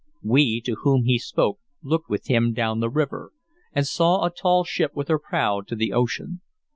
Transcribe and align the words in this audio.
We 0.23 0.61
to 0.61 0.77
whom 0.81 1.03
he 1.03 1.19
spoke 1.19 1.59
looked 1.83 2.09
with 2.09 2.25
him 2.25 2.53
down 2.53 2.79
the 2.79 2.89
river, 2.89 3.33
and 3.71 3.85
saw 3.85 4.25
a 4.25 4.31
tall 4.31 4.63
ship 4.63 4.95
with 4.95 5.09
her 5.09 5.19
prow 5.19 5.61
to 5.67 5.75
the 5.75 5.93
ocean. 5.93 6.41